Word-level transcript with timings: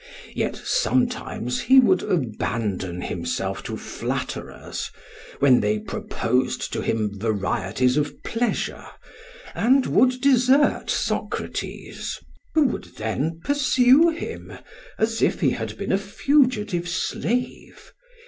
Yet 0.33 0.55
sometimes 0.65 1.61
he 1.61 1.79
would 1.79 2.01
abandon 2.01 3.01
himself 3.01 3.61
to 3.65 3.77
flatterers, 3.77 4.89
when 5.37 5.59
they 5.59 5.77
proposed 5.77 6.73
to 6.73 6.81
him 6.81 7.11
varieties 7.19 7.97
of 7.97 8.23
pleasure, 8.23 8.87
and 9.53 9.85
would 9.85 10.19
desert 10.19 10.89
Socrates; 10.89 12.19
who 12.55 12.79
then 12.79 13.33
would 13.33 13.41
pursue 13.43 14.09
him, 14.09 14.51
as 14.97 15.21
if 15.21 15.39
he 15.39 15.51
had 15.51 15.77
been 15.77 15.91
a 15.91 15.99
fugitive 15.99 16.89
slave. 16.89 17.91